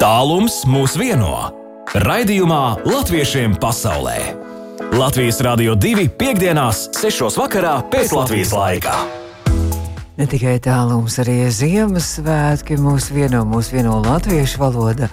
[0.00, 1.50] Tālums mūs vieno.
[1.92, 4.30] Raidījumā Latviešiem pasaulē.
[4.96, 7.26] Latvijas Rādio 2.5.6.
[7.36, 8.94] vakarā pēc Latvijas laika.
[10.16, 15.10] Ne tikai tālums, arī Ziemassvētki mūs vieno, mūs vieno latviešu valoda.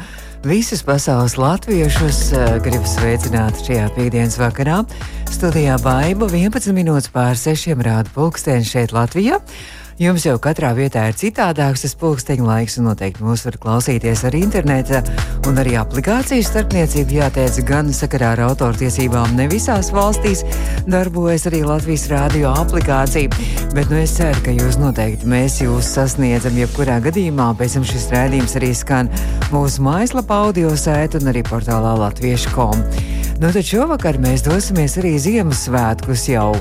[0.48, 4.86] Visus pasaules latviešus uh, gribu sveicināt šajā piekdienas vakarā.
[5.28, 9.42] Studijā Baiba 11 minūtes pār 6 rāda pulksteni šeit Latvijā.
[9.98, 14.44] Jums jau katrā vietā ir citādāks tas pulksteņa laiks, un noteikti mūs var klausīties arī
[14.46, 15.00] internetā,
[15.50, 19.34] un arī aplikācijas starpniecība jāteic gan sakarā ar autortiesībām.
[19.40, 20.44] Ne visās valstīs
[20.86, 23.32] darbojas arī Latvijas rādio aplikācija,
[23.74, 27.48] bet nu es ceru, ka jūs noteikti mēs jūs sasniedzam jebkurā gadījumā.
[27.58, 29.10] Pēc tam šis rādījums arī skan
[29.50, 32.86] mūsu mājaslapā audio sēta un arī portālā latviešu.com.
[33.42, 36.52] Nu tad šovakar mēs dosimies arī Ziemassvētkus jau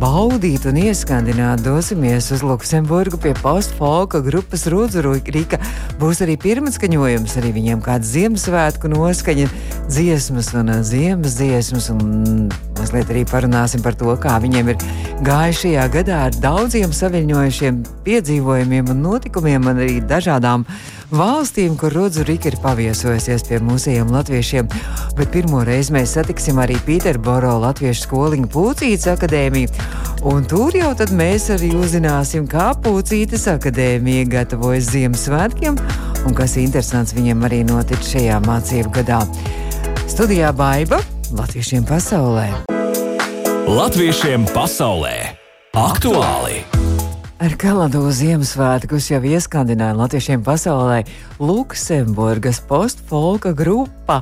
[0.00, 5.60] baudīt un ieskandināt, dosimies uz Luksemburgu pie postfolka grupas Rūdzurīka.
[6.00, 9.48] Būs arī pirmatskaņojums, arī viņiem kāds Ziemassvētku noskaņa,
[9.90, 12.48] dziesmas un ziemas dziesmas, un
[12.82, 14.82] mazliet arī parunāsim par to, kā viņiem ir
[15.22, 20.64] gājis šajā gadā ar daudziem saviņojušiem piedzīvojumiem un notikumiem, un arī dažādām
[21.12, 24.70] valstīm, kur Rudzu Rika ir paviesojusies pie mūsējiem latviešiem.
[25.18, 29.70] Bet pirmo reizi mēs satiksim arī Pīterboro Latviešu skoliņu Pūcītas akadēmiju.
[30.32, 35.78] Un tur jau tad mēs arī uzzināsim, kā Pūcītas akadēmija gatavojas Ziemassvētkiem
[36.26, 39.22] un kas interesants viņiem arī notic šajā mācību gadā.
[40.10, 41.00] Studijā Baiba
[41.32, 42.71] Latviešiem pasaulē.
[43.72, 45.32] Latviešiem pasaulē
[45.72, 46.71] aktuāli!
[47.42, 51.00] Ar Kaladu Ziemassvētkus jau ieskandināja latviešiem pasaulē
[51.42, 54.20] Luksemburgas postfolka grupa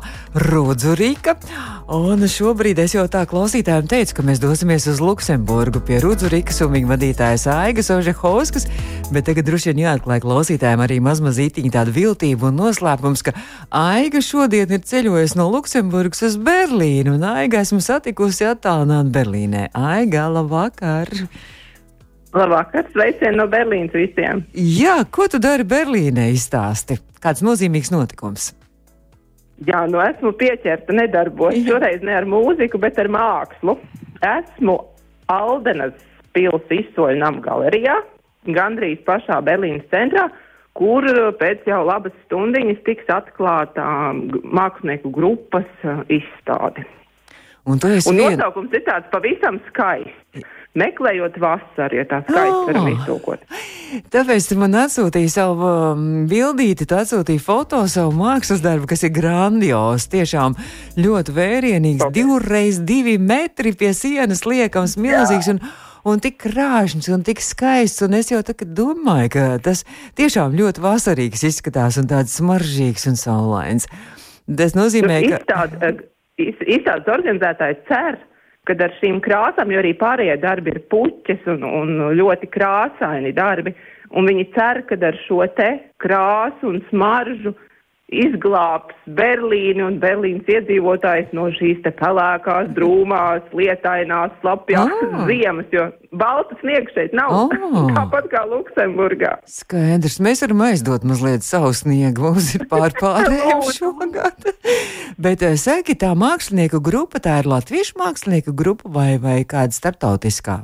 [0.48, 1.34] Rudzurika.
[1.92, 6.72] Un šobrīd es jau tā klausītājiem teicu, ka mēs dosimies uz Luksemburgu pie Rudzurikas un
[6.78, 8.70] viņa vadītājas Aigas Ožehovskas,
[9.12, 13.36] bet tagad droši vien jāatklāj klausītājiem arī mazmazītiņa tāda viltība un noslēpums, ka
[13.68, 19.68] Aiga šodien ir ceļojusi no Luksemburgas uz Berlīnu, un Aiga esmu satikusi attālināt Berlīnē.
[19.76, 21.12] Aiga, labvakar!
[21.12, 21.58] Labvakar,
[22.30, 24.44] sveicieni no Berlīnas visiem.
[24.54, 26.30] Jā, ko tu dari Berlīnē?
[26.32, 26.98] Izstāsti.
[27.20, 28.54] Kāds nozīmīgs notikums?
[29.66, 33.76] Jā, nu esmu pieķerta, nedarbojos šoreiz ne ar mūziku, bet ar mākslu.
[34.24, 34.78] Esmu
[35.28, 35.92] Aldenas
[36.32, 37.98] pilsētas izsoļnām galerijā,
[38.46, 40.28] gandrīz pašā Berlīnas centrā,
[40.78, 41.04] kur
[41.40, 45.68] pēc jau labas stundiņas tiks atklāta mākslinieku grupas
[46.08, 46.86] izstāde.
[47.68, 48.38] Un, un vien...
[48.38, 50.46] nosaukums ir tāds pavisam skaists
[50.78, 52.66] meklējot vasaru, ja tā skaisti oh.
[52.68, 53.44] varam iztūkot.
[54.14, 59.14] Tāpēc tu man atsūtīji savu um, bildīti, tu atsūtīji foto savu mākslas darbu, kas ir
[59.16, 60.54] grandios, tiešām
[61.00, 62.16] ļoti vērienīgs, okay.
[62.20, 65.50] divreiz divi metri pie sienas liekams, milzīgs.
[65.50, 65.56] Jā.
[65.56, 65.64] Un,
[66.06, 68.04] un tik krāšņs un tik skaists.
[68.06, 69.82] Un es jau domāju, ka tas
[70.20, 73.90] tiešām ļoti vasarīgs izskatās un tāds smaržīgs un saulains.
[74.46, 75.92] Tas nozīmē, nu, ka.
[76.40, 78.16] Izstādes organizētājs cer,
[78.70, 83.74] kad ar šīm krāsām, jo arī pārējie darbi ir puķes un, un ļoti krāsaini darbi,
[84.14, 85.72] un viņi cer, ka ar šo te
[86.02, 87.54] krāsu un smaržu
[88.10, 95.24] izglābs Berlīni un Berlīnas iedzīvotājs no šīs te pelēkās, drūmās, lietainās, slapjās oh.
[95.30, 95.86] ziemas, jo
[96.20, 97.34] balta sniegs šeit nav.
[97.34, 97.90] Oh.
[97.98, 99.36] Tāpat kā Luksemburgā.
[99.50, 104.50] Skaidrs, mēs varam aizdot mazliet savu sniegu, mums ir pār pārējiem šogad.
[105.20, 110.62] Bet eh, saki, tā mākslinieku grupa, tā ir latviešu mākslinieku grupa vai, vai kāda starptautiskā?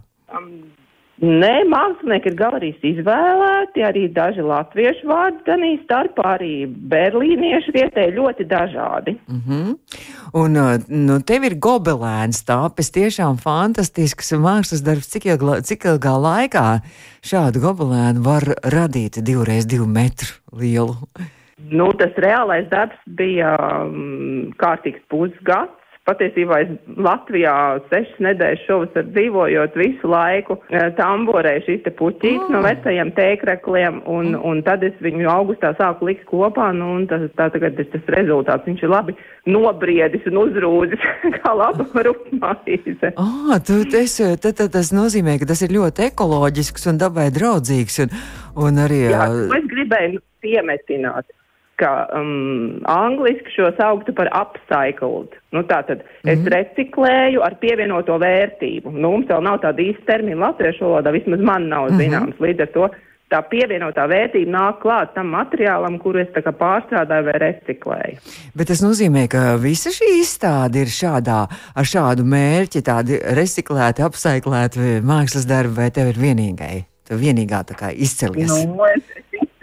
[1.17, 8.45] Nē, mākslinieki ir galerijas izvēlēti, arī daži latviešu vārdi ganīs starpā, arī berlīnieši vietēji ļoti
[8.51, 9.17] dažādi.
[9.25, 9.71] Mm -hmm.
[10.37, 16.15] Un uh, nu, tev ir gobelēns tāpēc tiešām fantastisks mākslas darbs, cik ilgā, cik ilgā
[16.21, 16.67] laikā
[17.25, 20.97] šādu gobelēnu var radīt divreiz divu metru lielu.
[21.71, 25.76] Nu, tas reālais darbs bija um, kārtīgs pusgads
[26.07, 26.73] patiesībā es
[27.03, 27.55] Latvijā
[27.91, 32.53] sešas nedēļas šovasar dzīvojot visu laiku eh, tamborēju šīs te puķītes oh.
[32.55, 32.69] no ah.
[32.69, 34.45] vecajiem tēkrekliem, un, mm.
[34.51, 38.11] un tad es viņu augustā sāku likt kopā, nu, un tas, tā tagad ir tas
[38.17, 38.67] rezultāts.
[38.69, 39.17] Viņš ir labi
[39.51, 41.07] nobriedis un uzrūdis
[41.41, 43.13] kā laba rupmaize.
[43.13, 48.03] Ah, tu, tas, tad, tad tas nozīmē, ka tas ir ļoti ekoloģisks un dabai draudzīgs,
[48.07, 48.15] un,
[48.67, 49.07] un arī...
[49.11, 51.36] Jā, es gribēju piemetināt
[51.81, 55.37] ka um, angliski šo sauktu par upcycled.
[55.53, 56.33] Nu, tātad mm -hmm.
[56.33, 56.49] es mhm.
[56.49, 58.91] reciklēju ar pievienoto vērtību.
[58.91, 62.01] Nu, mums vēl nav tāda īsta termina latviešu valodā, vismaz man nav mhm.
[62.01, 62.35] zināms.
[62.37, 62.47] Mm -hmm.
[62.47, 62.91] Līdz ar to
[63.33, 68.19] tā pievienotā vērtība nāk klāt tam materiālam, kuru es pārstrādāju vai reciklēju.
[68.55, 71.41] Bet tas nozīmē, ka visa šī izstāde ir šādā,
[71.75, 76.85] ar šādu mērķi, tādi reciklēti, apsaiklēti mākslas darbi, vai tev ir vienīgai?
[77.07, 78.51] Tev vienīgā tā kā izcelies.
[78.67, 79.03] Nu, es,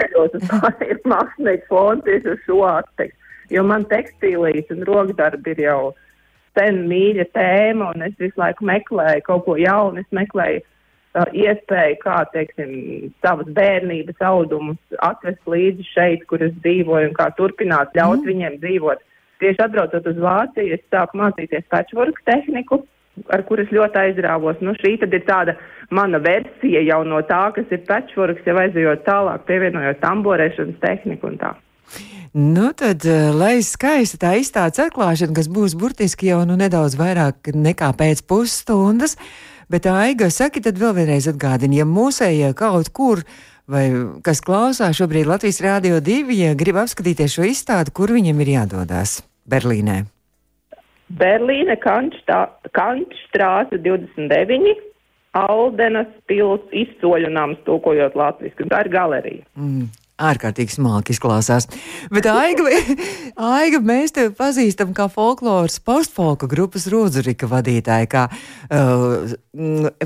[0.03, 3.19] ceļot uz pārējiem mākslinieku fonu tieši uz šo aspektu.
[3.51, 5.79] Jo man tekstīlīs un rokdarbi ir jau
[6.57, 10.03] sen mīļa tēma, un es visu laiku meklēju kaut ko jaunu.
[10.03, 12.73] Es meklēju uh, iespēju, kā, teiksim,
[13.25, 18.29] savas bērnības audumus atvest līdzi šeit, kur es dzīvoju, un kā turpināt ļaut mm.
[18.29, 19.03] viņiem dzīvot.
[19.43, 22.83] Tieši atbraucot uz Vāciju, es sāku mācīties patchwork tehniku,
[23.33, 24.61] ar kuras ļoti aizrāvos.
[24.61, 25.57] Nu, šī tad ir tāda
[25.93, 31.39] mana versija jau no tā, kas ir patchworks, jau aizejot tālāk, pievienojot tamborēšanas tehniku un
[31.41, 31.53] tā.
[32.33, 37.53] Nu, tad, eh, lai skaisti tā izstādes atklāšana, kas būs burtiski jau nu, nedaudz vairāk
[37.53, 39.17] nekā pēc pusstundas,
[39.69, 43.21] bet Aiga, saki tad vēl vienreiz atgādini, ja mūsējie kaut kur
[43.69, 43.85] vai
[44.25, 49.21] kas klausās šobrīd Latvijas Rādio 2, ja grib apskatīties šo izstādi, kur viņam ir jādodas
[49.45, 50.12] Berlīnē.
[51.11, 54.75] Berlīne, Kančstrāse 29,
[55.33, 59.45] Aldenas pils izsoļu nams, tūkojot latviski, tā ir galerija.
[59.57, 59.89] Mm
[60.21, 61.67] ārkārtīgi smalki izklausās.
[62.13, 62.67] Bet, Aiga,
[63.57, 69.33] Aiga, mēs tevi pazīstam kā folkloras postfolka grupas Rūdzurika vadītāja, kā uh,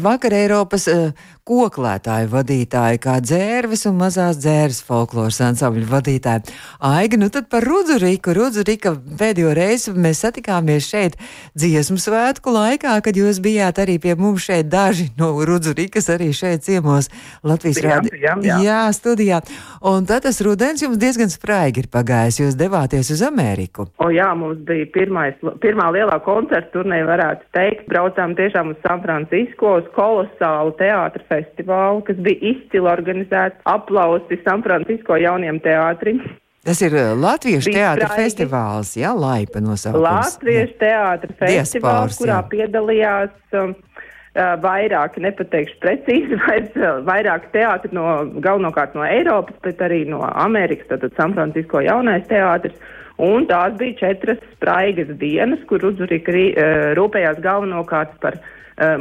[0.04, 1.12] vakar Eiropas uh,
[1.48, 6.44] koklētāju vadītāja, kā dzērves un mazās dzērves folkloras ansambļu vadītāja.
[6.84, 8.36] Aiga, nu tad par Rūdzuriku.
[8.36, 11.16] Rūdzurika pēdējo reizi mēs satikāmies šeit
[11.58, 16.68] dziesmu svētku laikā, kad jūs bijāt arī pie mums šeit daži no Rūdzurikas arī šeit
[16.68, 17.08] ciemos
[17.48, 18.16] Latvijas rādio.
[18.20, 19.40] Jā, jā, studijā.
[19.88, 22.42] Un tad tas rudens jums diezgan spraigi ir pagājis.
[22.42, 23.88] Jūs devāties uz Ameriku.
[24.04, 27.88] O jā, mums bija pirmais, pirmā lielā koncerta turnē, varētu teikt.
[27.90, 33.64] Braucām tiešām uz San Francisco, uz kolosālu teātra festivālu, kas bija izcili organizēts.
[33.66, 36.22] Aplausi San Francisco jauniem teātrim.
[36.68, 40.04] Tas ir uh, Latviešu teātris festivāls, jā, laipa nosaukums.
[40.04, 42.48] Latviešu teātris festivāls, kurā jā.
[42.52, 43.72] piedalījās um,
[44.38, 46.76] vairāk, nepateikšu precīzi, vairs,
[47.08, 48.06] vairāk teātri no,
[48.44, 52.78] galvenokārt no Eiropas, bet arī no Amerikas, tātad San Francisco jaunais teātris.
[53.18, 56.36] Un tās bija četras spraigas dienas, kur Uzurika
[57.00, 58.52] rūpējās galvenokārt par uh,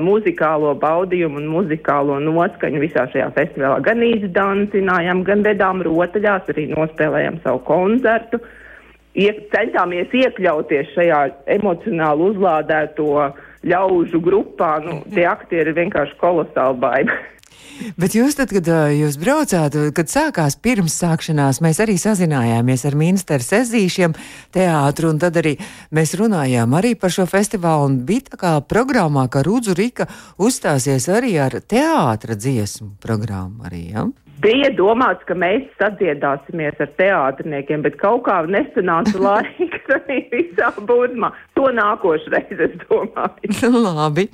[0.01, 3.83] muzikālo baudījumu un muzikālo noskaņu visā šajā festivālā.
[3.85, 8.41] Gan izdancinājām, gan vedām rotaļās, arī nospēlējām savu koncertu.
[9.17, 11.21] Iek, centāmies iekļauties šajā
[11.59, 17.17] emocionāli uzlādēto uh, ļaužu grupā, nu, tie aktieri ir vienkārši kolosāli baigi.
[18.01, 23.37] Bet jūs, tad, kad jūs braucāt, kad sākās pirms sākšanās, mēs arī sazinājāmies ar ministru
[23.45, 24.15] Sezīšiem
[24.55, 25.57] teātru, un tad arī
[25.95, 30.09] mēs runājām arī par šo festivālu, un bija tā kā programmā, ka Rudzu Rika
[30.41, 34.07] uzstāsies arī ar teātra dziesmu programmu arī, ja?
[34.37, 41.31] Bija domāts, ka mēs sadziedāsimies ar teātrniekiem, bet kaut kā nesanāca laiks arī visā būrmā.
[41.57, 43.55] To nākošreiz es domāju.
[43.87, 44.27] Labi.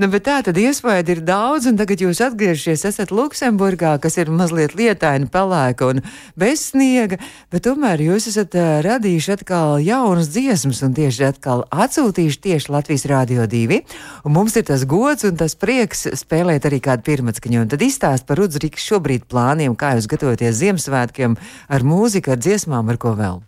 [0.00, 4.30] Nu, bet tā tad iespēja ir daudz, un tagad jūs atgriežaties, esat Luksemburgā, kas ir
[4.32, 6.00] mazliet lietaini, pelēka un
[6.40, 7.20] bez sniega,
[7.52, 13.04] bet tomēr jūs esat uh, radījuši atkal jaunas dziesmas un tieši atkal atsūtījuši tieši Latvijas
[13.12, 13.82] Rādio 2.
[14.24, 17.60] Un mums ir tas gods un tas prieks spēlēt arī kādu pirmatskaņu.
[17.66, 21.36] Un tad izstāst par Rudzriks šobrīd plānu plāniem, kā jūs gatavoties Ziemassvētkiem
[21.68, 23.40] ar mūziku, ar dziesmām, ar ko vēl?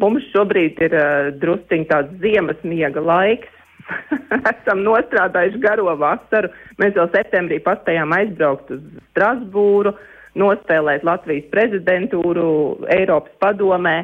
[0.00, 3.48] Mums šobrīd ir uh, drusciņš tāds ziemas miega laiks.
[4.52, 6.52] Esam nostrādājuši garo vasaru.
[6.78, 8.80] Mēs jau septembrī paspējām aizbraukt uz
[9.10, 9.92] Strasbūru,
[10.38, 13.98] nospēlēt Latvijas prezidentūru Eiropas padomē.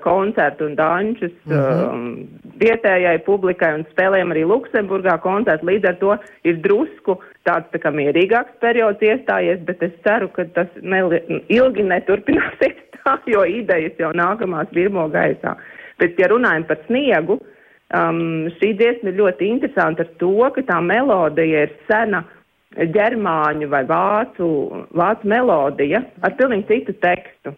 [0.00, 1.92] Koncertu un dančus uh -huh.
[1.92, 5.66] um, vietējai publikai un spēlējam arī Luksemburgā koncertu.
[5.68, 6.16] Līdz ar to
[6.48, 7.18] ir drusku
[7.48, 11.02] tāds tā kā mierīgāks periods iestājies, bet es ceru, ka tas ne,
[11.48, 15.56] ilgi neturpināsies tā, jo idejas jau nākamās virmo gaisā.
[15.98, 17.38] Bet, ja runājam par sniegu,
[17.96, 18.20] um,
[18.58, 22.22] šī dziesma ir ļoti interesanta ar to, ka tā melodija ir sena
[22.76, 24.48] ģermāņu vai vācu,
[24.94, 27.54] vācu melodija ar pilnīgi citu tekstu,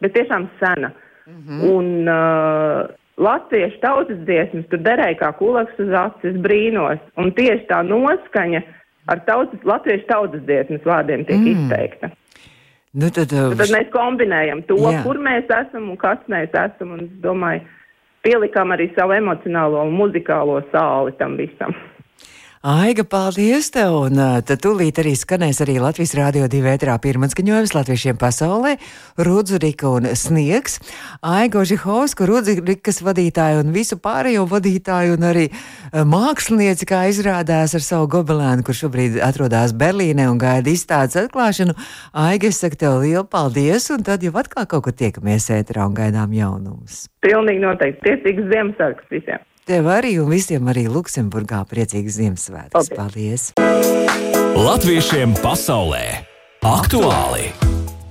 [0.00, 0.92] bet tiešām sena.
[1.26, 1.58] Mm -hmm.
[1.70, 6.98] Un uh, latviešu tautas dziesmas tur derēja kā kulaks uz acis brīnos.
[7.16, 8.62] Un tieši tā noskaņa
[9.10, 11.52] ar tautas, latviešu tautas dziesmas vārdiem tiek mm.
[11.54, 12.12] izteikta.
[12.92, 15.00] Nu, tad, uh, tad mēs kombinējam to, jā.
[15.06, 16.92] kur mēs esam un kas mēs esam.
[16.96, 17.64] Un es domāju,
[18.26, 21.72] pielikām arī savu emocionālo un muzikālo sāli tam visam.
[22.62, 23.96] Aiga, paldies tev!
[24.06, 28.76] Un tad tūlīt arī skanēs arī Latvijas Rādio 2 ētrā pirmatskaņojums latviešiem pasaulē-
[29.26, 30.78] Rudzurika un Sniegs.
[31.26, 35.50] Aiga Žihovska, Rudzurikas vadītāja un visu pārējo vadītāju un arī
[35.90, 41.74] mākslinieci, kā izrādās ar savu gobelēnu, kur šobrīd atrodas Berlīnē un gaida izstādes atklāšanu.
[42.14, 45.94] Aiga, es saku tev lielu paldies, un tad jau atkal kaut kur tiekamies ētrā un
[45.98, 47.08] gaidām jaunumus.
[47.26, 48.06] Pilnīgi noteikti.
[48.06, 49.42] Tiesīgs Ziemassvētkus visiem!
[49.62, 52.88] Tev arī un visiem arī Luksemburgā priecīgs Ziemassvētkus.
[52.98, 53.44] Paldies!
[54.58, 56.00] Latviešiem pasaulē
[56.66, 57.52] aktuāli!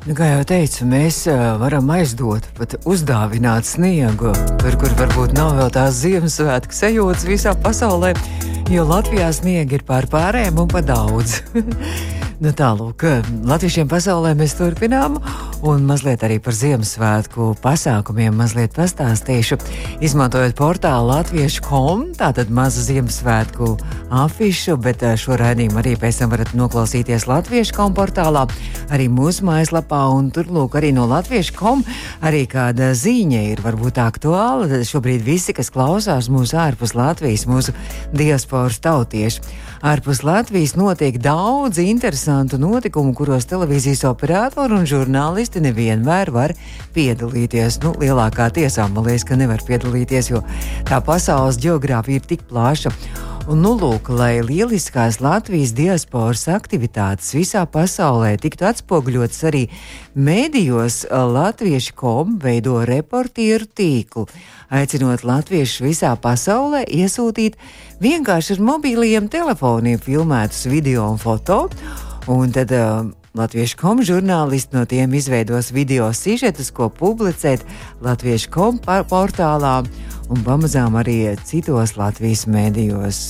[0.07, 1.25] Nu, kā jau teicu, mēs
[1.59, 4.31] varam aizdot, pat uzdāvināt sniegu,
[4.63, 8.13] tur, kur varbūt nav vēl tās Ziemassvētku sajūtas visā pasaulē,
[8.71, 11.41] jo Latvijā sniega ir pār pārējiem un pa daudz.
[12.41, 13.03] Nu, Tālāk,
[13.45, 15.19] Latviešiem pasaulē mēs turpinām,
[15.61, 19.59] un mazliet arī par Ziemassvētku pasākumiem mazliet pastāstīšu.
[20.01, 23.75] Izmantojot portālu Latviešu kom, tātad maza Ziemassvētku
[24.23, 28.47] afišu, bet eh, šo raidījumu arī pēc tam varat noklausīties Latviešu kom portālā,
[28.89, 31.85] arī mūsu mājaslapā, un tur lūk arī no Latviešu kom
[32.25, 34.65] arī kāda ziņa ir varbūt aktuāla.
[34.71, 37.77] Tad šobrīd visi, kas klausās mūsu ārpus Latvijas, mūsu
[38.17, 39.45] diasporas tautieši.
[39.81, 46.53] Ārpus Latvijas notiek daudz interesantu notikumu, kuros televīzijas operatori un žurnālisti nevienmēr var
[46.93, 47.79] piedalīties.
[47.81, 50.43] Nu, lielākā tiesā man liekas, ka nevar piedalīties, jo
[50.85, 52.93] tā pasaules geogrāfija ir tik plaša.
[53.49, 59.63] Un, nu, lūk, lai lieliskās Latvijas diasporas aktivitātes visā pasaulē tiktu atspoguļotas arī
[60.13, 64.27] mēdījos, Latviešu kom veido reportieru tīklu,
[64.69, 67.57] aicinot latviešus visā pasaulē iesūtīt
[68.03, 71.63] vienkārši ar mobiliem telefoniem filmētus video un foto.
[72.29, 77.61] Un tad uh, Latviešu komu žurnālisti no tiem izveidos video sižetus, ko publicēt
[78.03, 79.77] Latviešu komu portālā
[80.27, 83.21] un pamazām arī citos Latvijas mēdījos.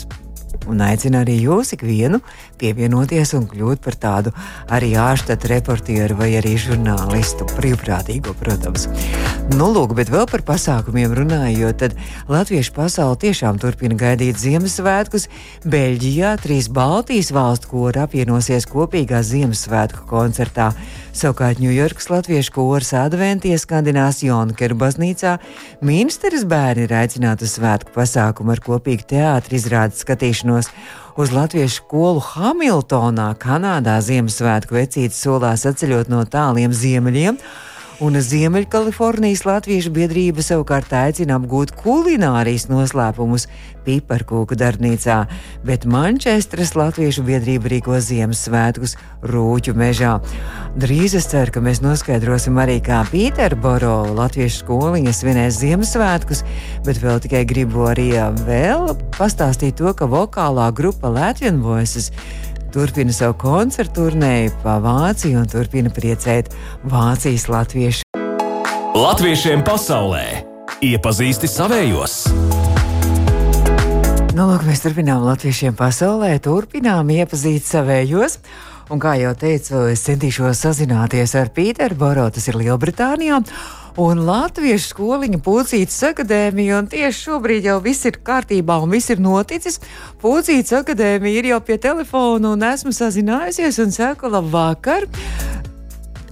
[0.73, 2.17] Un aicina arī jūs ikvienu
[2.61, 4.33] pievienoties un kļūt par tādu
[4.71, 8.87] arī ārštatu reportieru vai arī žurnālistu, brīvprātīgo, protams.
[9.57, 11.97] Nu, lūk, bet vēl par pasākumiem runājot, tad
[12.31, 15.27] Latviešu pasauli tiešām turpina gaidīt Ziemassvētkus.
[15.67, 20.71] Beļģijā trīs Baltijas valstu kori apvienosies kopīgā Ziemassvētku koncertā.
[21.11, 25.33] Savukārt Ņujorkas latviešu koras adventī skandinās Jonkeru baznīcā
[25.83, 30.71] Minsteres bērni ir aicināti uz svētku pasākumu ar kopīgu teātri izrādes skatīšanos.
[31.19, 37.39] Uz latviešu skolu Hamiltonā, Kanādā Ziemassvētku vecītes solās atceļot no tāliem ziemeļiem
[38.01, 43.45] un Ziemeļkalifornijas Latviešu biedrība savukārt aicina apgūt kulinārijas noslēpumus
[43.85, 45.19] piparkūku darbnīcā,
[45.65, 48.95] bet Manchesteras Latviešu biedrība rīko Ziemassvētkus
[49.29, 50.15] Rūķu mežā.
[50.81, 56.45] Drīz es ceru, ka mēs noskaidrosim arī, kā Pīterboro Latviešu skoliņa svinēs Ziemassvētkus,
[56.87, 58.11] bet vēl tikai gribu arī
[58.47, 62.09] vēl pastāstīt to, ka vokālā grupa Latvijas Voices
[62.71, 66.53] turpina savu koncertu turnēju pa Vāciju un turpina priecēt
[66.87, 68.07] Vācijas latviešu.
[68.95, 70.25] Latviešiem pasaulē
[70.83, 72.17] iepazīsti savējos!
[74.31, 78.39] Nu, lūk, mēs turpinām latviešiem pasaulē, turpinām iepazīt savējos.
[78.91, 83.41] Un, kā jau teicu, es centīšos sazināties ar Pīteru Boro, tas ir Lielbritānijā
[83.99, 86.81] un Latviešu skoliņa Pūcītas akadēmija.
[86.91, 89.81] Tieši šobrīd jau viss ir kārtībā un viss ir noticis.
[90.21, 95.09] Pūcītas akadēmija ir jau pie telefona un esmu sazinājusies un saku labvakar.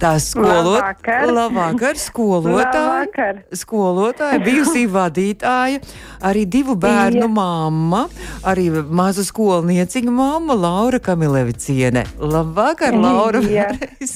[0.00, 0.80] Tā skolot,
[1.28, 3.40] labvakar, skolotāja, labvakar.
[3.52, 5.82] skolotāja, bijusī vadītāja,
[6.24, 7.28] arī divu bērnu Jā.
[7.28, 8.06] mamma,
[8.48, 12.06] arī maza skolnieciņa mamma Laura Kamileviciene.
[12.16, 13.42] Labvakar, Laura!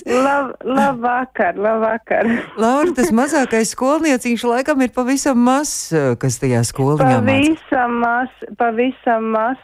[0.08, 2.30] Lab, labvakar, labvakar!
[2.56, 9.60] Laura, tas mazākais skolnieciņš laikam ir pavisam mazs, kas tajā skoliņā pavisam maz, pavisam maz,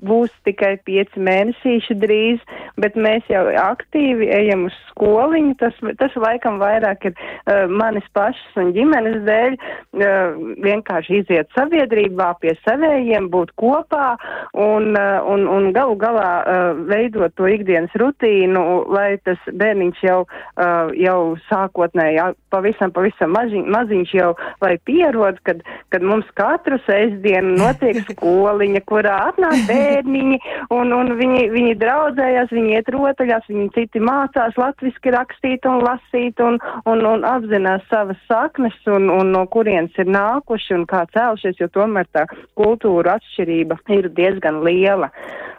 [0.00, 2.40] būs tikai pieci mēnešīši drīz,
[2.80, 8.04] bet mēs jau aktīvi ejam uz skolu skoliņu, tas, tas laikam vairāk ir uh, manis
[8.14, 14.16] pašas un ģimenes dēļ, uh, vienkārši iziet sabiedrībā pie savējiem, būt kopā
[14.54, 20.24] un, uh, un, un galu galā uh, veidot to ikdienas rutīnu, lai tas bērniņš jau,
[20.24, 24.30] uh, jau sākotnēji pavisam, pavisam maziņ, maziņš jau,
[24.62, 30.40] lai pierod, kad, kad mums katru sestdienu notiek skoliņa, kurā atnāk bērniņi
[30.74, 35.23] un, un viņi, viņi draudzējās, viņi iet rotaļās, viņi citi mācās latviski rakstīt
[35.70, 40.86] un lasīt un, un, un apzinās savas saknes un, un no kurienes ir nākuši un
[40.86, 42.26] kā cēlušies, jo tomēr tā
[42.58, 45.10] kultūra atšķirība ir diezgan liela.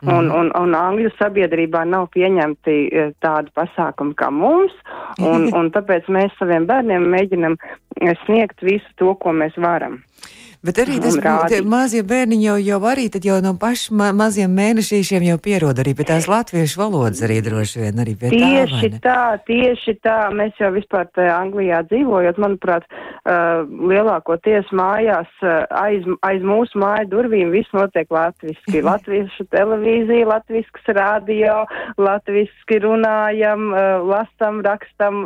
[0.02, 0.12] Mm.
[0.12, 4.74] Un, un, un Angļu sabiedrībā nav pieņemti e, tādi pasākumi kā mums,
[5.20, 10.02] un, un tāpēc mēs saviem bērniem mēģinam e, sniegt visu to, ko mēs varam.
[10.66, 15.28] Bet arī tas būtu mazie bērniņi jau, jau arī jau no pašiem ma maziem mēnešīšiem
[15.28, 19.02] jau pierod arī pie tās latviešu valodas arī droši vien arī pie tieši tā.
[19.04, 20.18] tā, tieši tā.
[20.34, 27.12] Mēs jau vispār tajā Anglijā dzīvojot, manuprāt, uh, lielākoties mājās uh, aiz, aiz mūsu māju
[27.14, 28.82] durvīm viss notiek latviski.
[28.90, 31.62] Latviešu televīzija, latvisks radio,
[32.02, 35.22] latviski runājam, uh, lastam, rakstam,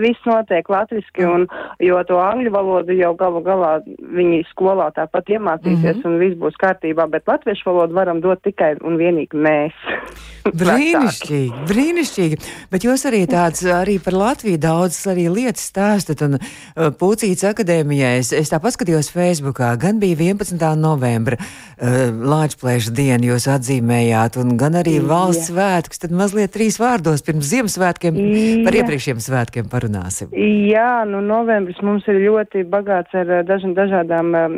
[0.00, 1.46] viss notiek latviski, un,
[1.82, 6.06] jo to angļu valodu jau galu galā viņi skolu skolā tāpat iemācīsies mm -hmm.
[6.06, 9.74] un viss būs kārtībā, bet latviešu valodu varam dot tikai un vienīgi mēs.
[10.62, 12.38] brīnišķīgi, brīnišķīgi.
[12.72, 18.18] Bet jūs arī tāds arī par Latviju daudz arī lietas stāstat un uh, Pūcītas akadēmijai.
[18.18, 20.58] Es, es tā paskatījos Facebookā, gan bija 11.
[20.78, 25.54] novembra uh, Lāčplēša diena jūs atzīmējāt, un gan arī valsts Jā.
[25.54, 28.64] svētkus, tad mazliet trīs vārdos pirms Ziemassvētkiem Jā.
[28.66, 30.32] par iepriekšējiem svētkiem parunāsim.
[30.34, 34.51] Jā, nu novembris mums ir ļoti bagāts ar daž, dažādām um,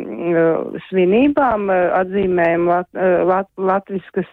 [0.89, 2.89] svinībām, atzīmējam lat,
[3.29, 4.31] lat, latviskas,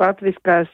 [0.00, 0.70] latviskās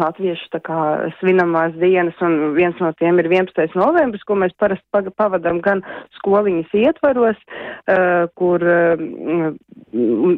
[0.00, 0.78] latviešu tā kā
[1.18, 3.76] svinamās dienas, un viens no tiem ir 11.
[3.78, 5.82] novembris, ko mēs parasti pavadam gan
[6.18, 9.52] skoliņas ietvaros, uh, kur uh,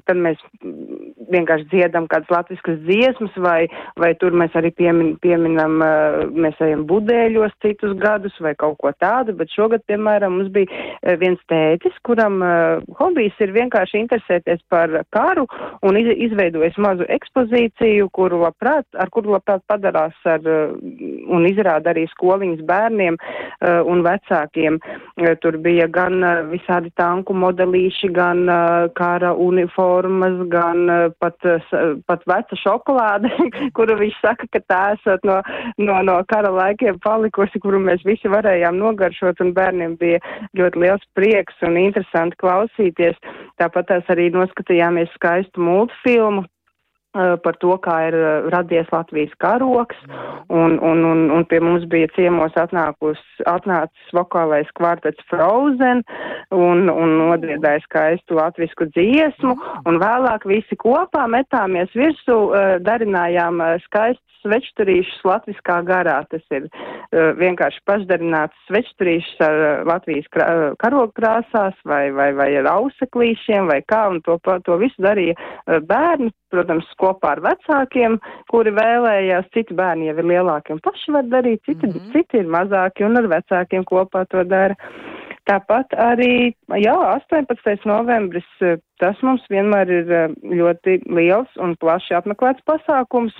[0.08, 0.42] tad mēs
[1.32, 3.66] vienkārši dziedam kādas latviskas dziesmas, vai,
[4.00, 8.92] vai tur mēs arī piemin, pieminam, uh, mēs ejam budēļos citus gadus vai kaut ko
[8.98, 15.02] tādu, bet šogad, piemēram, mums bija viens tētis, kuram uh, hobijs ir vienkārši interesēties par
[15.14, 15.46] karu
[15.86, 20.72] un iz, izveidojis mazu ekspozīciju, kuru labprāt, ar kuru labprāt labprāt padarās ar uh,
[21.32, 24.78] un izrāda arī skoliņas bērniem uh, un vecākiem.
[25.16, 28.46] Uh, tur bija gan visādi tanku modelīši, gan
[28.94, 31.36] kara uniformas, gan pat,
[32.06, 33.30] pat veca šokolāde,
[33.76, 35.40] kuru viņš saka, ka tā esat no,
[35.78, 40.20] no, no kara laikiem palikusi, kuru mēs visi varējām nogaršot, un bērniem bija
[40.58, 43.18] ļoti liels prieks un interesanti klausīties.
[43.60, 46.51] Tāpat tās arī noskatījāmies skaistu multfilmu, Eh,
[47.12, 48.16] par to, kā ir
[48.52, 49.98] radies Latvijas karoks,
[50.48, 56.02] un, un, un, un pie mums bija ciemos atnākus, atnācis vokālais kvartets Frozen,
[56.56, 59.56] un, un nodiedāja skaistu latvisku dziesmu,
[59.88, 62.38] un vēlāk visi kopā metāmies virsū,
[62.86, 66.18] darinājām skaistus svečturīšus latviskā garā.
[66.30, 66.68] Tas ir
[67.38, 70.28] vienkārši pašdarināts svečturīšus ar Latvijas
[70.82, 75.36] karogu krāsās vai, vai, vai ar auseklīšiem vai kā, un to, to visu darīja
[75.88, 78.18] bērni, protams, kopā ar vecākiem,
[78.52, 82.12] kuri vēlējās, citi bērni jau ir lielāki un paši var darīt, citi, mm -hmm.
[82.14, 84.78] citi ir mazāki un ar vecākiem kopā to dara.
[85.50, 87.86] Tāpat arī, jā, 18.
[87.90, 90.28] novembris, eh, tas mums vienmēr ir eh,
[90.60, 93.34] ļoti liels un plaši apmeklēts pasākums.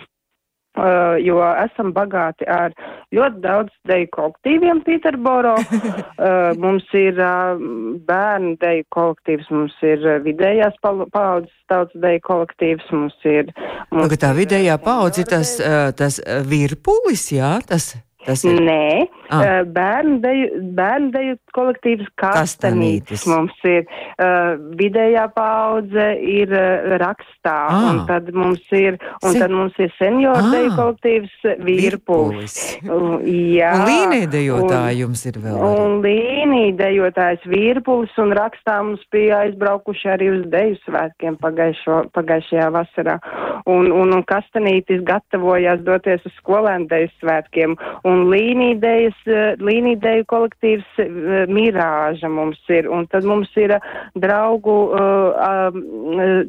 [0.73, 2.73] Uh, jo esam bagāti ar
[3.13, 5.53] ļoti daudz deju kolektīviem Pīterboro.
[5.61, 7.61] uh, mums ir uh,
[8.09, 13.53] bērnu deju kolektīvs, mums ir vidējās paudzes tautas deju kolektīvs, mums ir.
[13.93, 15.59] Mums Tagad tā vidējā paudze, tas,
[15.99, 16.17] tas
[16.49, 17.93] virpulis, jā, tas.
[18.23, 18.61] Tas ir.
[18.63, 19.63] Nē, ah.
[19.67, 23.25] bērnu deju, bērnu deju kolektīvs Kastanītis.
[23.27, 27.89] Mums ir uh, vidējā paudze, ir uh, rakstā, ah.
[27.91, 29.41] un tad mums ir, un Se...
[29.43, 30.51] tad mums ir senioru ah.
[30.55, 32.59] deju kolektīvs Virpulis.
[32.87, 33.73] Jā.
[33.75, 35.59] Un līnija dejotāji jums ir vēl.
[35.59, 35.83] Arī.
[35.83, 42.71] Un līnija dejotājs Virpulis, un rakstā mums bija aizbraukuši arī uz deju svētkiem pagaišo, pagaišajā
[42.79, 43.19] vasarā.
[43.67, 47.77] Un, un, un Kastanītis gatavojās doties uz skolēnu deju svētkiem.
[48.07, 51.11] Un un līnīdejas, eh, līnīdeju kolektīvs eh,
[51.51, 53.89] Mirāža mums ir, un tad mums ir eh,
[54.23, 54.77] draugu,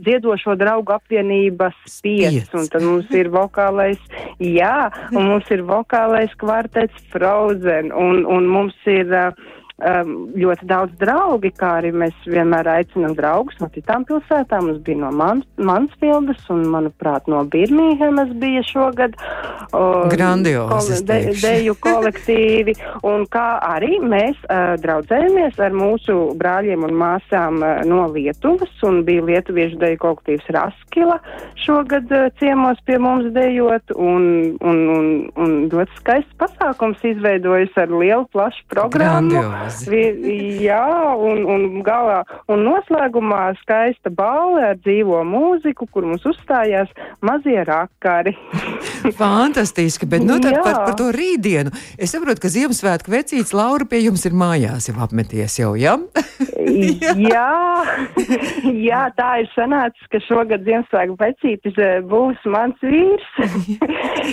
[0.03, 4.01] dziedošo draugu apvienības spiets, un tad mums ir vokālais,
[4.39, 9.31] jā, un mums ir vokālais kvartets Frozen, un, un mums ir uh,
[9.81, 14.69] um, ļoti daudz draugi, kā arī mēs vienmēr aicinām draugus no citām pilsētām.
[14.69, 19.17] Mums bija no Mans Mansfildas un, manuprāt, no Birmīhemas bija šogad.
[19.73, 20.69] Um, Grandiozi.
[20.73, 22.75] Kol de, deju kolektīvi.
[23.07, 29.01] un kā arī mēs uh, draudzējamies ar mūsu brāļiem un māsām uh, no Lietuvas un
[29.07, 31.19] bija lietuviešu deju kolektīvs Raskila
[31.63, 35.09] šogad uh, ciemos pie mums dejot un, un, un,
[35.39, 39.33] un ļoti skaists pasākums izveidojas ar lielu plašu programmu.
[39.33, 39.62] Grandiozi.
[39.89, 40.03] Vi,
[40.63, 40.83] jā,
[41.17, 42.21] un, un galā,
[42.51, 46.91] un noslēgumā skaista balva ar dzīvo mūziku, kur mums uzstājās
[47.25, 48.35] mazie rakari.
[49.21, 51.73] Fantastiski, bet nu tad par, par to rītdienu.
[51.97, 55.95] Es saprotu, ka Ziemassvētku vecīts Laura pie jums ir mājās jau apmeties jau, ja?
[57.33, 57.49] jā,
[58.89, 63.29] jā, tā ir sanācis, ka šogad Ziemassvētku vecītis eh, būs mans vīrs.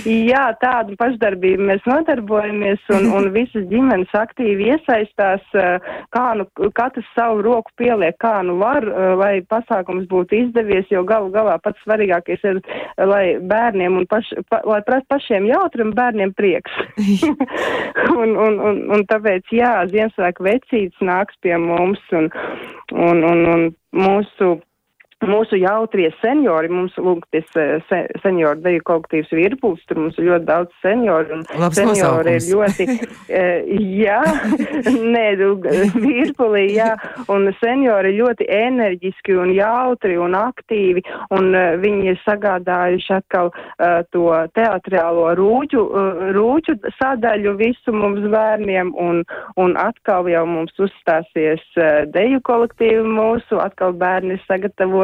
[0.06, 5.80] jā, tādu pašdarbību mēs nodarbojamies un, un visas ģimenes aktīvi iesaistās skatās, eh,
[6.10, 11.04] kā nu katrs savu roku pieliek, kā nu var, eh, lai pasākums būtu izdevies, jo
[11.04, 12.60] galu galā pats svarīgākais ir,
[12.98, 16.70] lai bērniem un paš, pa, lai pašiem jautri un bērniem prieks.
[18.22, 22.30] un, un, un, un tāpēc, jā, Ziemassvētku vecīts nāks pie mums un,
[22.92, 24.60] un, un, un mūsu
[25.26, 30.46] mūsu jautrie seniori, mums lūk, tas se, senioru deju kolektīvs virpuls, tur mums ir ļoti
[30.48, 32.48] daudz senioru, un Labs seniori ir nosaukums.
[32.54, 32.86] ļoti,
[33.36, 33.72] uh,
[34.04, 34.20] jā,
[35.14, 35.50] nē, nu,
[36.00, 36.94] virpulī, jā,
[37.32, 41.04] un seniori ir ļoti enerģiski un jautri un aktīvi,
[41.36, 48.24] un uh, viņi ir sagādājuši atkal uh, to teatrālo rūģu, uh, rūģu sadaļu visu mums
[48.32, 49.22] bērniem, un,
[49.60, 54.44] un atkal jau mums uzstāsies uh, deju kolektīvi mūsu, atkal bērni ir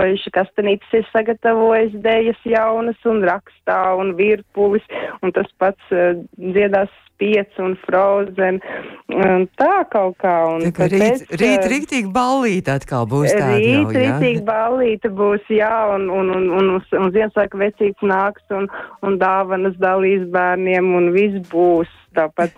[0.06, 4.84] sagatavojuši, kastanītis ir sagatavojis dejas jaunas un rakstā un virpulis,
[5.22, 8.60] un tas pats uh, dziedās spiec un frozen,
[9.08, 10.34] un tā kaut kā.
[10.52, 14.18] Un Tā kā tāpēc, rīt, rīt uh, rīktīgi ballīt atkal būs jau, Rīt, jā?
[14.20, 18.68] rītīgi ballīte būs, jā, un, un, un, un, un, un Ziemassvētku vecīts nāks un,
[19.02, 21.88] un dāvanas dalīs bērniem un viss būs.
[22.16, 22.56] Tāpat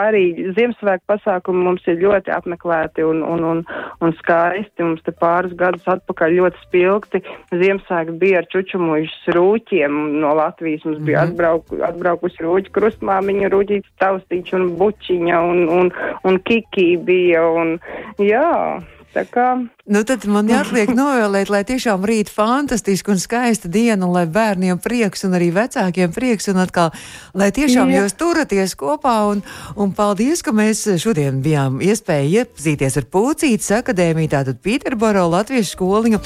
[0.00, 0.22] arī
[0.56, 3.60] Ziemassvētku pasākumi mums ir ļoti apmeklēti un, un, un,
[4.02, 4.82] un skaisti.
[4.82, 7.22] Mums te pāris gadus atpakaļ ļoti spilgti
[7.54, 10.84] Ziemassvētku bija ar čučumuļus rūķiem no Latvijas.
[10.88, 11.32] Mums bija Mhm.
[11.32, 15.92] atbrauku, atbraukusi rūķi krustmāmiņa, rūķīts taustīņš un bučiņa un, un,
[16.24, 17.46] un kiki bija.
[17.46, 17.78] Un,
[18.18, 18.82] jā,
[19.24, 19.46] kā.
[19.86, 24.80] Nu, tad man jāatliek novēlēt, lai tiešām rīt fantastiski un skaista diena, un lai bērniem
[24.82, 26.90] prieks un arī vecākiem prieks, un atkal,
[27.38, 28.02] lai tiešām Jā.
[28.02, 29.42] jūs turaties kopā, un,
[29.78, 36.22] un paldies, ka mēs šodien bijām iespēja iepazīties ar Pūcītas akadēmiju, tātad Pīterboro latviešu skoliņu,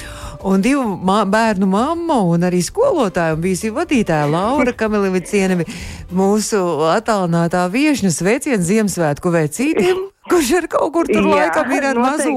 [0.48, 5.60] un divu ma bērnu mammu, un arī skolotāju, un bijusi vadītāja Laura Kamiliviciene,
[6.16, 6.64] mūsu
[6.96, 10.08] attālinātā viešņa sveicienu Ziemassvētku vecītiem.
[10.30, 12.34] Kurš ar kaut kur tur Jā, laikam ir ar mazo?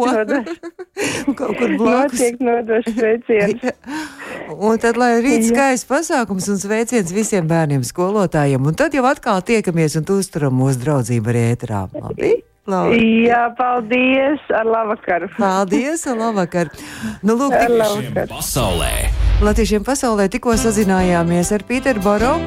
[1.40, 2.20] kaut kur blakus.
[2.20, 3.74] Notiek nodošu sveicienu.
[4.70, 9.42] Un tad, lai rīt skaists pasākums un sveiciens visiem bērniem, skolotājiem, un tad jau atkal
[9.46, 11.86] tiekamies un uzturam mūsu draudzību arī ēterā.
[11.96, 12.34] Labi?
[12.64, 13.28] Labi.
[13.28, 14.40] Jā, paldies!
[14.56, 15.28] Ar labvakaru!
[15.36, 16.70] Paldies, un labvakar!
[17.20, 18.30] Nu, lūk, Ar tik, labvakaru!
[18.38, 18.92] Pasaulē!
[19.44, 22.38] Latviešiem pasaulē tikko sazinājāmies ar Pīteru Boro,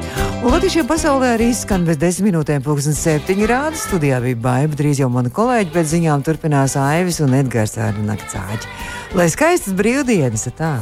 [0.41, 3.77] un Latviešiem pasaulē arī skan bez desmit minūtēm pulkstens septiņi rādi.
[3.77, 8.73] Studijā bija baiva, drīz jau mani kolēģi, bet ziņām turpinās Aivis un Edgars ar naktsāģi.
[9.19, 10.49] Lai skaistas brīvdienas!
[10.57, 10.79] Tā!